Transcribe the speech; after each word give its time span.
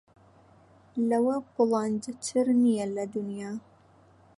لەوە 1.09 1.35
بوڵەندتر 1.53 2.45
نییە 2.63 2.85
لە 2.95 3.03
دونیا 3.13 3.51